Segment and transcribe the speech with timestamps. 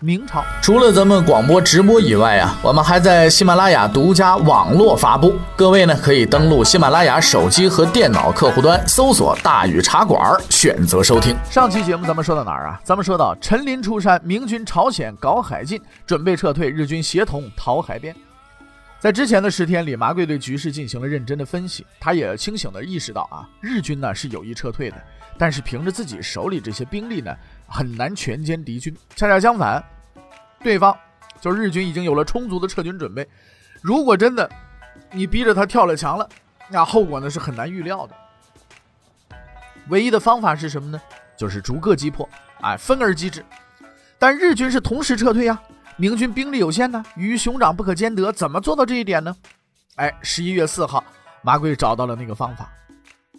[0.00, 5.34] 明朝除了咱们广播直播以外啊，我们还在喜马拉雅独家网络发布。
[5.56, 11.34] 各位呢可以登录喜马拉雅手机和电脑客户端，搜索“大禹茶馆”，选择收听。
[11.50, 12.78] 上期节目咱们说到哪儿啊？
[12.84, 18.14] 咱们说到陈林出山，明军朝鲜搞海禁，准备撤退，日军协同逃海边。
[19.00, 24.96] 在之前的十天里，麻贵对局势进行了认真的分析，他也清醒地意识到啊，日军呢是有意撤退的，
[25.38, 27.34] 但是凭着自己手里这些兵力呢。
[27.66, 28.96] 很难全歼敌军。
[29.14, 29.82] 恰恰相反，
[30.60, 30.96] 对方
[31.40, 33.28] 就日军已经有了充足的撤军准备。
[33.82, 34.50] 如果真的
[35.12, 36.28] 你逼着他跳了墙了，
[36.68, 38.14] 那后果呢是很难预料的。
[39.88, 41.00] 唯一的方法是什么呢？
[41.36, 42.28] 就是逐个击破，
[42.60, 43.44] 哎，分而击之。
[44.18, 45.60] 但日军是同时撤退呀，
[45.96, 49.36] 明军兵力有限呢，鱼熊掌不可兼得，怎么做到这一点呢？
[49.96, 51.04] 哎，十一月四号，
[51.42, 52.72] 马贵找到了那个方法。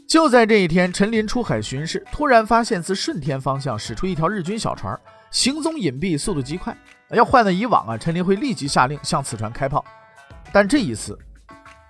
[0.07, 4.97] 就在这一天，陈林出海巡视，突然发现自顺天方向驶出一条日军小船，
[5.31, 6.75] 行踪隐蔽，速度极快。
[7.09, 9.83] 要换在以往啊，陈林会立即下令向此船开炮，
[10.53, 11.19] 但这一次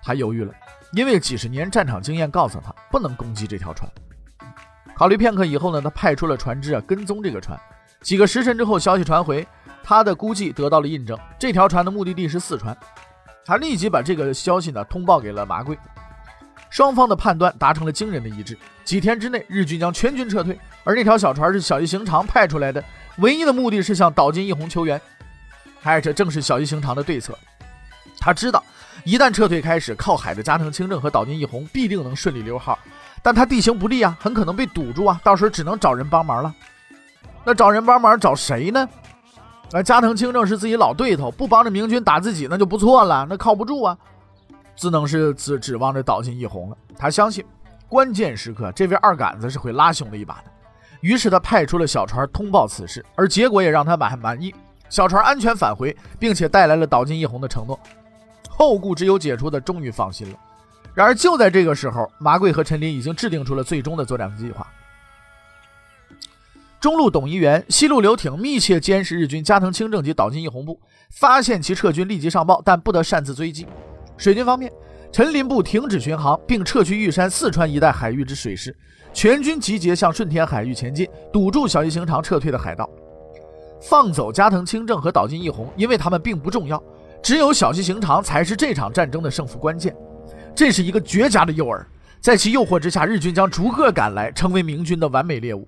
[0.02, 0.52] 他犹豫了，
[0.92, 3.88] 因为几十年战场经验告诉他不能攻击这条船。
[4.96, 7.58] 考虑片刻以后呢，他派出了船只啊跟踪这个船。
[8.00, 9.46] 几个时辰之后，消息传回，
[9.84, 12.76] 他的估计得到了印证，这条船的目的地是四川。
[13.44, 15.78] 他立即把这个消息呢通报给了麻贵。
[16.70, 18.56] 双方的判断达成了惊人的一致。
[18.84, 22.82] 几天之内，日军将全军撤退，而那条小船是小西行长派出来的，
[23.18, 25.00] 唯一的目的是向岛津义弘求援。
[25.82, 27.36] 哎，这正是小西行长的对策。
[28.18, 28.62] 他知道，
[29.04, 32.78] 一旦撤退开始，靠海的加藤清正和岛津义弘必定能顺利溜号，
[33.22, 36.54] 但他地形不利啊，很可能被堵住啊，到时候只能找人帮忙了。
[37.44, 38.88] 那找人帮忙找谁呢？
[39.70, 43.96] 那加藤清正是自己老对头，不帮着明军打自己那就不错了，那靠不住啊。
[44.78, 46.76] 只能是指指望着岛津义弘了。
[46.96, 47.44] 他相信，
[47.88, 50.44] 关键时刻这位二杆子是会拉兄弟一把的。
[51.00, 54.54] 于是他派出了小船通报此事，而结果也让他满满意。
[54.88, 57.78] 小船安全返回，并且带来了岛津义弘的承诺。
[58.48, 60.38] 后顾之忧解除的，终于放心了。
[60.94, 64.66] 然而就在这个时候，麻贵和陈林已经制定出了最终的作战计划。
[66.80, 73.66] 中路董一元、西路刘挺密切监视日军加藤清正及岛津义弘部，发现其撤军立即上报，但不得擅自追击。
[74.18, 74.70] 水军方面，
[75.10, 78.76] 陈林部停止巡航，并撤去玉山、四川一带海域之水师，
[79.12, 82.90] 全军集结向顺天海域前进，堵住小西行长撤退的海道，
[83.80, 86.82] 放走加藤清正和岛津义弘，因为他们并不重要，
[87.22, 89.96] 只有小西行长才是这场战争的胜负关键。
[90.52, 91.86] 这是一个绝佳的诱饵，
[92.20, 95.66] 在其诱惑之下，日军将逐个赶来，成为明军的完美猎物。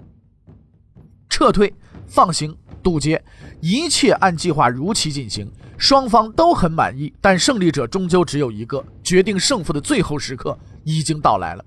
[1.29, 1.73] 撤退、
[2.07, 3.23] 放行、堵截，
[3.61, 5.51] 一切按计划如期进行。
[5.81, 8.85] 双方都很满意，但胜利者终究只有一个。
[9.03, 11.65] 决定胜负的最后时刻已经到来了。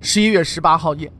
[0.00, 1.10] 十一月十八号夜，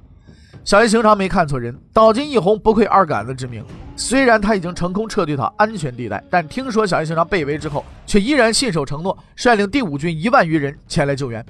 [0.65, 3.65] 小叶行长没看错人，岛津义弘不愧二杆子之名。
[3.95, 11.47] 虽然他已经成功撤退到安全地带，但听说小叶行长被围之后，却依然信守承诺，率领第五军一万余人前来救援。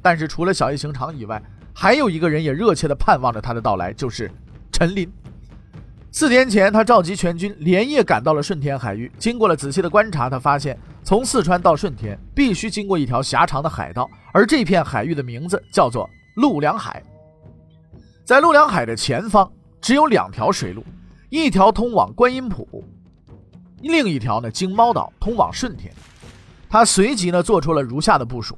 [0.00, 1.40] 但是除了小叶行长以外，
[1.74, 4.30] 还有一个人也热切地盼望着他的到来，就是
[4.72, 5.12] 陈林。
[6.16, 9.10] 四天前，他召集全军连夜赶到了顺天海域。
[9.18, 17.02] 经过了仔细的观察，他发现从四川到顺天必须经过一条狭长的海道，而这片海域的名字叫做陆良海。
[18.24, 20.84] 在陆良海的前方，只有两条水路，
[21.30, 22.84] 一条通往观音浦，
[23.80, 25.92] 另一条呢经猫岛通往顺天。
[26.70, 28.56] 他随即呢做出了如下的部署：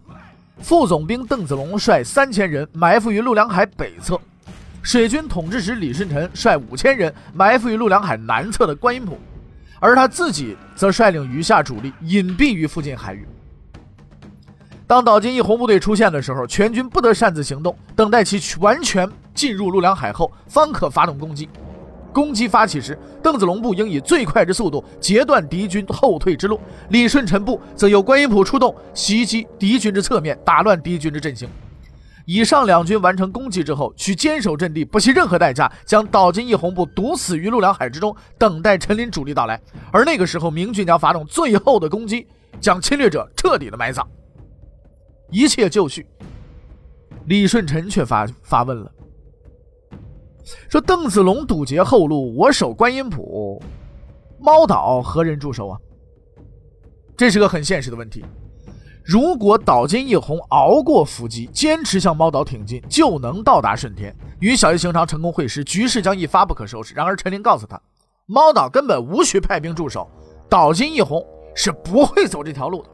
[0.59, 4.21] 副总兵邓子龙率三千人埋伏于陆良海北侧。
[4.87, 9.19] 水军统治使李舜臣率五千人埋伏于陆良海南侧的观音浦，
[9.81, 13.27] 而他自己则率领余下主力隐蔽于附近海域。
[14.87, 21.49] 当岛津义红部队出现的时候，全军不得擅自行动，等待其完全进入陆良海后，方可发动攻击。
[22.12, 26.61] 攻击发起时，邓子龙部应以最快之速度截断敌军后退之路，
[26.91, 31.49] 李舜臣部则由观音浦出动袭击敌军之侧面，打乱敌军之阵型。
[32.26, 39.61] 以上两军完成攻击之后，需坚守阵地，不惜任何代价将岛津义弘部堵死于陆良海之中，等待陈林主力到来。
[39.93, 42.26] 而那个时候，明军将发动最后的攻击，
[42.61, 44.06] 将侵略者彻底的埋葬。
[45.31, 46.05] 一切就绪。
[47.26, 48.93] 李舜臣却发发问了，
[50.69, 53.62] 说：“邓子龙堵截后路，我守观音浦，
[54.38, 55.79] 猫岛何人驻守啊？”
[57.17, 58.25] 这是个很现实的问题。
[59.06, 66.93] 如果岛津义弘熬过伏击，坚持向猫岛挺进，就能到达顺天，与小叶行长成功会师，局势将一发不可收拾。
[66.93, 67.81] 然而陈林告诉他，
[68.26, 70.11] 猫岛根本无需派兵驻守，
[70.49, 71.25] 岛津义弘
[71.55, 72.88] 是不会走这条路的。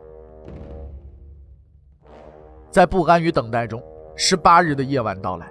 [2.70, 3.82] 在不甘与等待中，
[4.14, 5.50] 十八日的夜晚到来。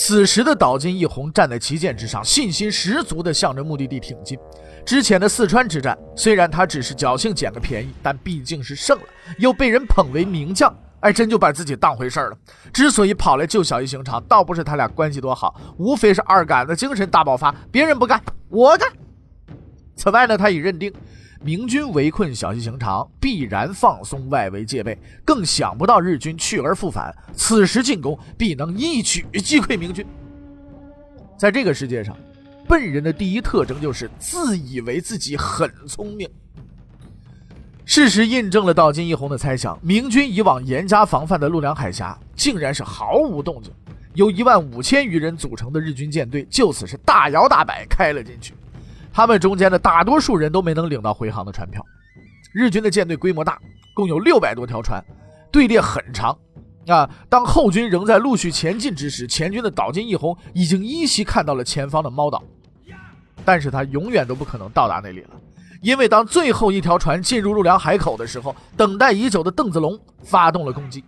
[0.00, 4.38] 此时的岛津义弘站在旗舰之上，信心十足地向着目的地挺进。
[4.86, 9.04] 之前的四川之战，虽然他只是侥幸捡个便宜，但毕竟是胜了，
[9.38, 12.38] 又被人捧为名将，哎，真就把自己当回事了。
[12.72, 18.88] 之所以跑来救小一行长，倒不是他俩关系多好，无非是二杆子精神大爆发，别人不干，我干。
[19.96, 20.92] 此外呢，他已认定。
[21.42, 27.14] 明军围困小西行长，必然放松外围戒备，更想不到日军去而复返。
[27.34, 30.04] 此时进攻必能一举击溃明军。
[31.36, 32.16] 在这个世界上，
[32.66, 36.28] 笨人的第一特征就是自以为自己很聪明。
[37.84, 43.72] 事实印证了道金一红的猜想：明军以往严加防范的陆良海峡，竟然是毫无动静。
[44.14, 48.52] 由一万五千余人组成的日军舰队，就此是大摇大摆开了进去。
[49.18, 51.84] 他们中间的大多数人都没能领到回航的船票。
[52.52, 53.58] 日军的舰队规模大，
[53.92, 55.04] 共有六百多条船，
[55.50, 56.38] 队列很长。
[56.86, 62.40] 啊，当后军仍在陆续前进之时，前军的岛津义弘已经依稀看到了前方的猫岛，
[63.44, 65.30] 但是他永远都不可能到达那里了，
[65.82, 71.02] 因为当最后一条船进入陆良海口的时候，等待已久的邓子龙发动了攻击。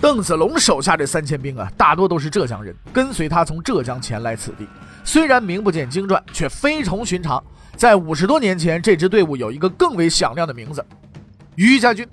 [0.00, 4.64] 邓子龙手下这三千兵啊，大多都是浙江人，跟随他从浙江前来此地。
[5.06, 7.42] 虽然名不见经传，却非同寻常。
[7.76, 10.84] 在五十多年前，这支队伍有一个更为响亮的名字——
[11.54, 12.06] 于家军。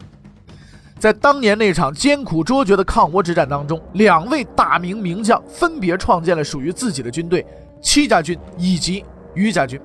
[0.99, 7.43] 在当年那场艰苦卓绝的抗倭之战当中，两位大名名将分别创建了属于自己的军队——
[7.81, 9.03] 戚家军以及
[9.33, 9.81] 于家军。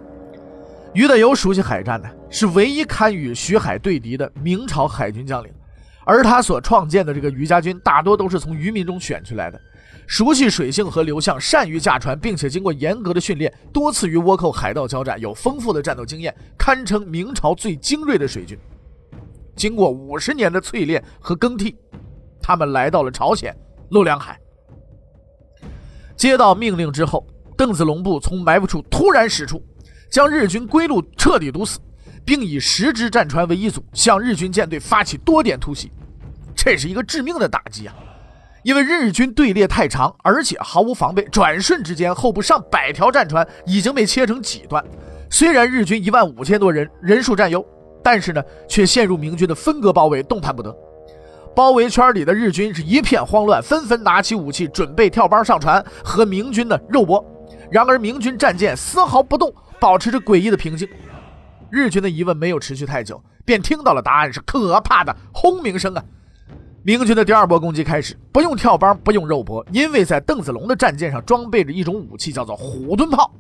[0.92, 5.50] 于德友熟悉海战的，是唯一堪与徐海对敌的明朝海军将领，
[6.08, 9.60] 而他所创建的这个于家军，大多都是从渔民中选出来的。
[10.06, 18.58] 熟悉水性和流向，善于驾船，并且经过严格的训练，多次与倭寇海盗交战，有丰富的战斗经验，堪称明朝最精锐的水军。
[19.54, 21.76] 经过五十年的淬炼和更替，
[22.40, 23.54] 他们来到了朝鲜
[23.90, 24.40] 陆良海。
[26.16, 29.62] 接到命令之后，邓子龙部从埋伏处突然驶出，
[30.10, 31.78] 将日军归路彻底堵死，
[32.24, 35.92] 并以十支战船为一组，向日军舰队发起多点突袭。
[36.58, 37.94] 这是一个致命的打击啊！
[38.64, 44.84] 因为日军队列太长，而且毫无防备，转瞬之间，后部上百条战船已经被切成几段。
[45.30, 47.64] 虽然日军一万五千多人，人数占优，
[48.02, 50.76] 但是呢，却陷入明军的分割包围，动弹不得。
[51.54, 57.24] 包围圈里的日军是一片慌乱，纷纷拿起武器，准备跳帮上船和明军的肉搏。
[57.70, 60.88] 然而，明军战舰丝毫不动，保持着诡异的平静。
[61.70, 66.02] 日军的疑问没有持续太久，便听到了答案：是可怕的轰鸣声啊！
[66.88, 73.30] 明军的第二波攻击开始，不用跳帮，不用肉搏，因为在邓子龙的战舰上装备着一种武器，叫做虎盾炮。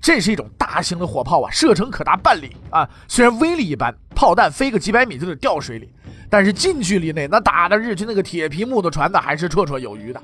[0.00, 2.88] 这是一种大型的火炮啊，射程可达半里啊。
[3.06, 5.92] 虽然威力一般，炮弹飞个几百米就得掉水里，
[6.30, 10.22] 但是近距离内那打的日军那个铁皮木头船的还是绰绰有余的。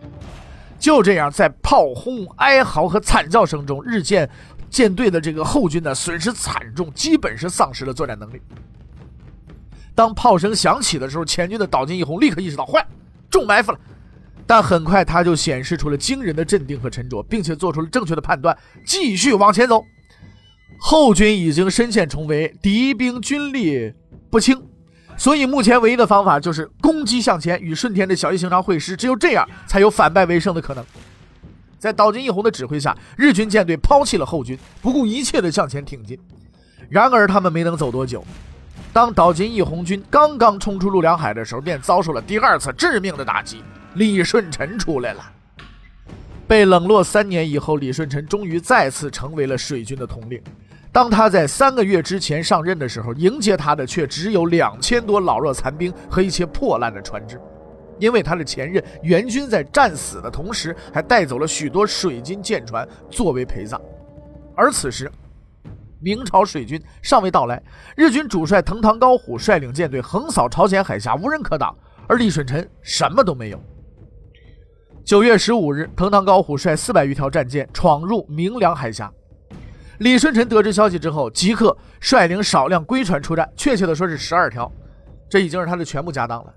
[0.78, 4.26] 就这样，在炮轰、哀嚎和惨叫声中，日舰
[4.70, 8.40] 舰队的这个后军呢损失惨重，基本是丧失了作战能力。
[9.96, 12.86] 当炮声响起的时候，前军的岛津义弘立刻意识到坏，
[13.28, 13.78] 中埋伏了。
[14.46, 19.82] 但很快他就显示出了惊人的镇定和沉着，并且做出了正确的判断，继续往前走。
[20.78, 23.92] 后军已经深陷重围，敌兵军力
[24.30, 24.62] 不轻，
[25.16, 30.84] 所以目前唯一的方法就是攻击向前，与顺天的小一行长会师，只有这样才有反败为胜的可能。
[31.78, 36.18] 在岛津义弘的指挥下，日军舰队抛弃了后军，不顾一切地向前挺进。
[36.88, 38.22] 然而他们没能走多久。
[38.96, 43.62] 当岛津义弘军刚刚冲出陆良海的时候，便遭受了第二次致命的打击。
[43.96, 45.22] 李舜臣出来了。
[46.48, 50.42] 被冷落三年以后，李舜臣终于再次成为了水军的统领。
[50.90, 57.38] 当他在三个月之前上任的时候，迎接他的却只有两千多老弱残兵和一些破烂的船只，
[57.98, 63.78] 因为他的前任援军在战死的同时，还带走了许多水军舰船作为陪葬。
[64.54, 65.12] 而此时，
[66.00, 67.62] 明朝水军尚未到来，
[67.96, 71.76] 日军主帅藤堂高虎率领舰队横扫朝鲜海峡，无人可挡。
[72.08, 73.60] 而李舜臣什么都没有。
[75.04, 79.12] 九月十五日，藤堂高虎率四百余条战舰闯入明良海峡。
[79.98, 84.70] 李舜臣得知消息之后，即刻率领少量龟船出战，确切的说是十二条，
[85.28, 86.54] 这已经是他的全部家当了。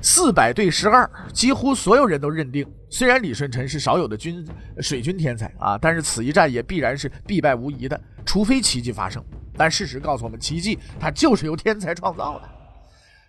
[0.00, 4.46] 四百对十二，几乎所有人都认定，虽然李舜臣是少有的军
[4.78, 9.22] 水军天才啊，但是此一战也必然是必败无疑的，除非奇迹发生。
[9.56, 12.48] 但事实告诉我们，奇迹它就是由天才创造的。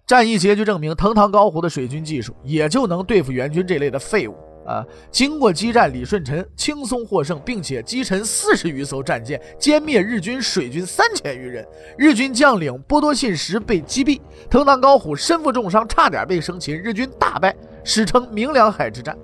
[0.06, 4.36] 战役结局证明，藤堂高虎的水军技术也就能对付援军这类的废物。
[4.66, 4.82] 啊！
[5.12, 11.68] 经过激战，李舜臣轻松获胜，并且击沉四十余艘战舰，歼灭日军水军三千余人。
[11.98, 19.18] 日军将领波多信实被击毙，藤堂高虎身负重伤，差点被生擒，日军大败，史称明良海之战。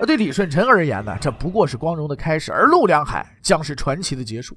[0.00, 4.56] 而对李舜臣而言呢，这不过是光荣的开始，而陆良海将是传奇的结束。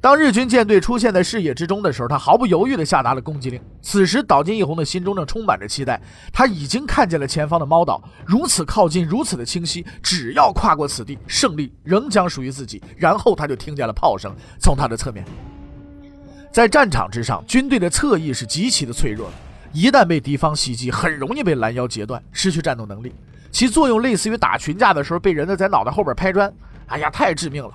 [0.00, 3.60] 当日军舰队出现在视野之中的时候，他毫不犹豫地下达了攻击令。
[3.82, 6.00] 此时，岛津义弘的心中正充满着期待。
[6.32, 9.84] 他已经看见了前方的猫岛，如此靠近，如此的清晰。
[10.02, 12.80] 只要跨过此地，胜利仍将属于自己。
[12.96, 15.24] 然后，他就听见了炮声从他的侧面。
[16.52, 19.34] 在战场之上，军队的侧翼是极其的脆弱的，
[19.72, 23.12] 一旦被敌方袭击，很容易被拦腰截断，失去战斗能力。
[23.50, 26.52] 其作用类似于打群架的时候被人呢在脑袋后边拍砖。
[26.86, 27.72] 哎呀，太致命了！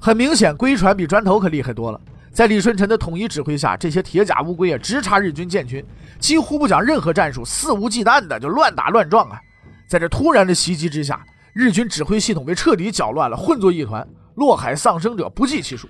[0.00, 2.00] 很明显，龟船比砖头可厉害多了。
[2.32, 5.84] 在李舜臣的统一指挥下，这些铁甲乌龟也直插日军舰群，
[6.18, 9.38] 几乎不讲任何战术，肆无忌惮的就乱打乱撞啊！
[9.86, 11.22] 在这突然的袭击之下，
[11.52, 14.06] 日军指挥系统被彻底搅乱了，混作一团，
[14.36, 15.86] 落海丧生者不计其数。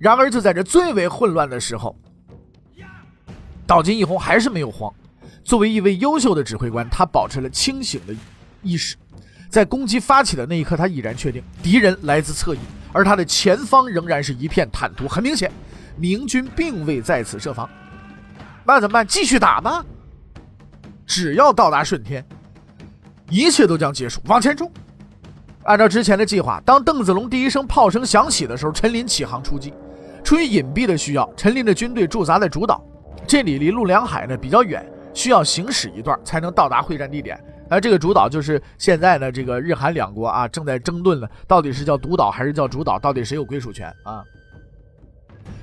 [0.00, 1.96] 然而，就在这最为混乱的时候，
[3.64, 4.92] 岛津义弘还是没有慌。
[5.44, 8.14] 作为一位优秀的指挥官，他保持了清醒的
[8.62, 8.96] 意识。
[9.48, 12.58] 在攻击发起的那一刻，他已然确定敌人来自侧翼，
[12.92, 15.06] 而他的前方仍然是一片坦途。
[15.06, 15.52] 很明显，
[15.96, 17.68] 明军并未在此设防。
[18.64, 19.06] 那怎么办？
[19.06, 19.84] 继续打吗？
[21.04, 22.24] 只要到达顺天，
[23.28, 24.22] 一切都将结束。
[24.26, 24.70] 往前冲！
[25.64, 29.74] 按照之前的计划，当邓子龙第一声炮声响起的时候，陈林起航出击。
[30.24, 32.82] 出于隐蔽的需要，陈林的军队驻扎在主岛，
[33.26, 34.82] 这里离陆良海呢比较远，
[35.14, 37.42] 需要行驶一段才能到达会战地点。
[37.70, 44.22] 而这个主岛就是现在呢，这个日韩两国啊正在争论了，到底是叫独岛还是叫主岛，到底谁有归属权啊？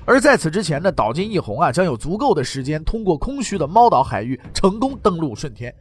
[0.04, 5.72] 而在此之前呢，岛津义弘啊将有足够的时间通过空虚的猫岛海域成功登陆顺天。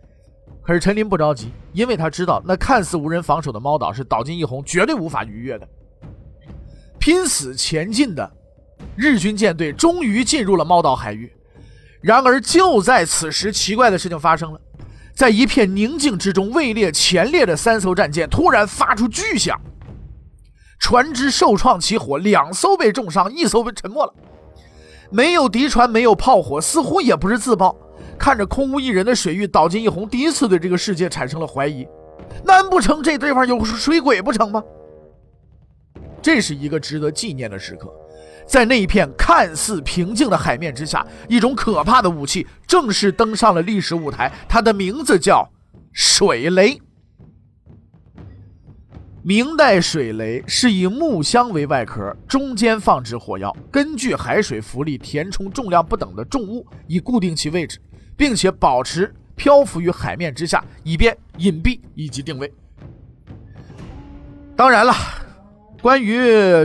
[0.61, 5.67] 可是陈林不着急，因为他知道那看似无人防守的猫岛是岛津义弘绝对无法逾越的。
[6.99, 8.31] 拼死前进的
[8.95, 11.31] 日军舰队终于进入了猫岛海域，
[12.01, 14.59] 然而就在此时，奇怪的事情发生了。
[15.13, 19.59] 在一片宁静之中，位列前列的三艘战舰突然发出巨响，
[20.79, 24.13] 船只受创起火，两艘被重伤，一艘被沉没了。
[25.11, 27.75] 没有敌船，没有炮火，似乎也不是自爆。
[28.17, 31.85] 看着空无一人的水域，岛津义弘第一次对这个世界产生了怀疑：
[32.45, 34.63] 难不成这地方有水鬼不成吗？
[36.21, 37.93] 这是一个值得纪念的时刻。
[38.49, 44.31] 在那一片看似平静的海面之下，一种可怕的武器正式登上了历史舞台。
[44.49, 45.47] 它的名字叫
[45.93, 46.81] 水雷。
[49.21, 57.79] 明代水雷是以木箱为外壳，中间放置火药，根据海水浮力填充重量不等的重物，以固定其位置，
[58.17, 62.51] 并且保持漂浮于海面之下，以便隐蔽以及定位。
[64.55, 64.91] 当然了，
[65.83, 66.17] 关于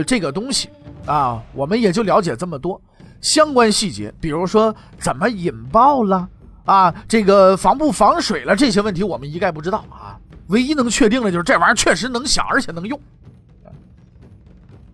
[0.07, 0.69] 这个东西。
[1.05, 2.81] 啊，我们也就了解这么多
[3.21, 6.27] 相关细节，比如说怎么引爆了
[6.65, 10.19] 啊，这个防不防水了这些问题，我们一概不知道啊。
[10.47, 12.99] 唯一能确定的就是这玩意儿确实能响，而且能用。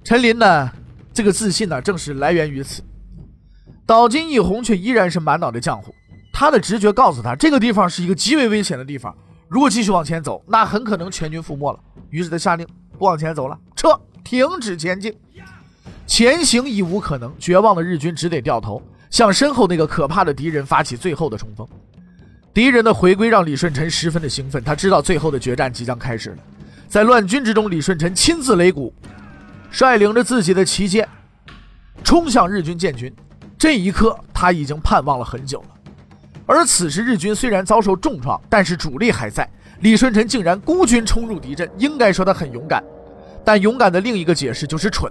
[0.04, 0.72] 陈林呢，
[1.14, 2.82] 这个自信呢，正是来源于此。
[3.86, 5.94] 岛津义弘却依然是满脑的浆糊，
[6.32, 9.14] 他的直觉告诉他，这个地方是一个极为危险的地方，
[9.50, 11.80] 如果继续往前走，那很可能全军覆没了。
[12.10, 12.66] 于是他下令
[12.98, 15.14] 不往前走了，撤，停止前进。
[16.06, 21.68] 前行已无可能，绝望的日军只得掉头，向身后那个可怕的敌人发起最后的冲锋。
[22.54, 26.38] 敌人的回归让李舜臣十分的兴奋，他知道最后的决战即将开始了。
[26.90, 28.94] 在乱军之中，李舜臣亲自擂鼓，
[29.72, 31.08] 率领着自己的旗舰
[32.04, 33.10] 冲向日军舰群。
[33.58, 35.68] 这一刻，他已经盼望了很久了。
[36.46, 39.50] 而此时，日军虽然遭受重创，但是主力还在。
[39.80, 42.84] 李舜臣竟然孤军冲入敌阵，应该说他很勇敢。
[43.46, 45.10] 但勇敢的另一个解释就是蠢。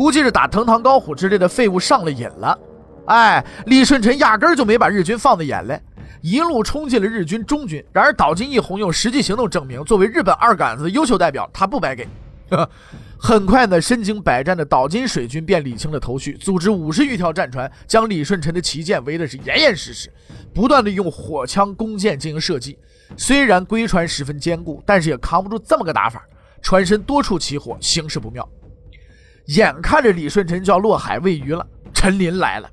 [0.00, 2.58] 估计是打藤堂高虎之类的废物上了瘾了，
[3.04, 5.74] 哎，李舜臣压根儿就没把日军放在眼里，
[6.22, 7.84] 一路冲进了日军中军。
[7.92, 12.08] 然而岛津义弘用实际行动证明，作为日本二杆子的优秀代表，他不白给。
[13.20, 20.10] 很快呢，身经百战的岛津水军便理清了头绪，组织五十余条战船，将李舜臣的旗舰围的是严严实实，
[20.54, 22.78] 不断的用火枪、弓箭进行射击。
[23.18, 26.24] 虽然龟船十分坚固，但是也扛不住这么个打法，
[26.62, 28.48] 船身多处起火，形势不妙。
[29.56, 32.70] 眼看着李舜臣就要落海喂鱼了，陈林来了。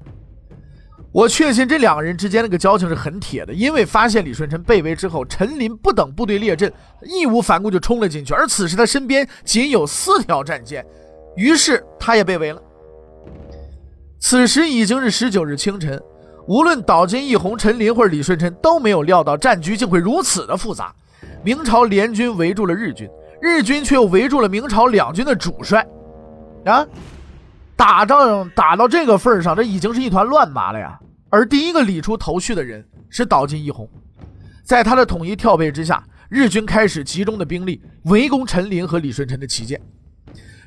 [1.11, 8.33] 我确信这两个人之间那个交情是很铁的，因为发现李舜臣被围之后，陈林不等部队列阵，义无反顾就冲了进去。
[8.33, 10.85] 而此时他身边仅有四条战舰，
[11.35, 12.61] 于是他也被围了。
[14.19, 15.99] 此时已经是十九日清晨，
[16.47, 20.93] 无论岛津义弘、陈琳或者李舜臣都没有料到战局竟会如此的复杂。
[21.43, 23.09] 明朝联军围住了日军，
[23.41, 25.83] 日军却又围住了明朝两军的主帅，
[26.67, 26.85] 啊，
[27.75, 30.99] 打仗打到这个份上，这已经是一团乱麻了呀。
[31.29, 33.89] 而第一个理出头绪的人是岛津义弘，
[34.63, 39.79] 在他的统一调配之下，日军开始集中的兵力围攻陈林和李舜臣的旗舰。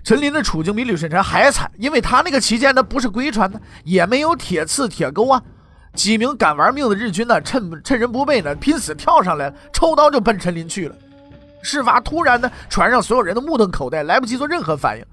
[0.02, 5.42] 陈林的处境比李舜臣还惨，因为他那个旗舰呢不是龟船呢，也没有铁刺铁钩啊。
[5.92, 10.94] 几名敢玩命的日军呢，趁趁人不备呢，拼死跳上来，抽刀就奔陈林去了。
[11.62, 15.04] 事发突然呢，船上所有人都目瞪口呆，来不及做任何反应。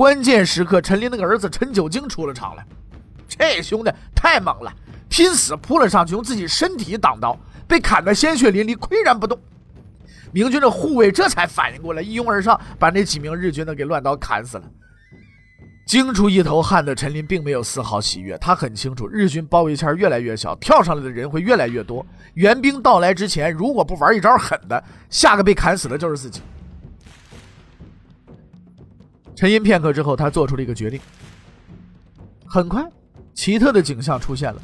[0.00, 2.62] 关键时刻，陈林那个儿子陈九经出了场了。
[3.28, 4.72] 这兄弟太猛了，
[5.10, 7.38] 拼死扑了上去，用自己身体挡刀，
[7.68, 9.38] 被砍得鲜血淋漓，岿然不动。
[10.32, 14.64] 明军的护卫这才反应过来，一拥而上，把那几名日军呢给乱刀砍死了。
[15.86, 22.06] 惊出一头汗的陈琳并没有丝毫喜悦，他很清楚日军包围圈越来越小，跳上来的人会越来越多。
[22.36, 26.40] 援兵到来之前，如果不玩一招狠的，下个被砍死的就是自己。
[29.40, 31.00] 沉吟片刻之后，他做出了一个决定。
[32.46, 32.84] 很快，
[33.32, 34.60] 奇特的景象出现了，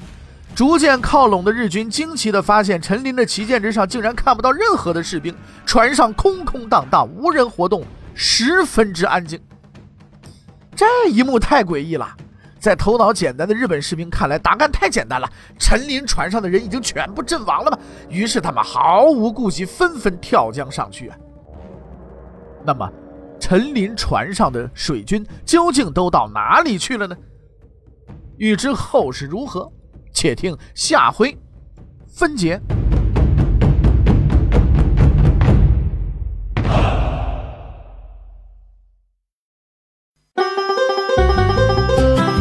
[0.55, 9.41] 逐渐靠拢的日军惊奇地发现，陈林的旗舰之上竟然看不到任何的士兵，船上空空荡荡，无人活动，十分之安静。
[10.75, 12.15] 这一幕太诡异了，
[12.59, 15.27] 在头脑简单的日本士兵看来，答案太简单了：
[15.59, 17.79] 陈林船上的人已经全部阵亡了吧？
[18.11, 21.11] 于是他们毫无顾忌，纷纷跳江上去。
[22.63, 22.87] 那么，
[23.39, 27.17] 陈林船上的水军究竟都到哪里去了呢？
[28.39, 29.71] 欲知后事如何，
[30.13, 31.37] 且听下回
[32.09, 32.61] 分解。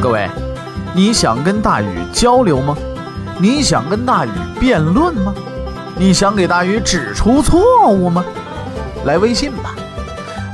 [0.01, 0.29] 各位，
[0.95, 2.75] 你想跟大禹交流吗？
[3.39, 5.35] 你想跟大禹辩论吗？
[5.97, 8.23] 你想给大禹指出错误吗？
[9.05, 9.74] 来微信吧，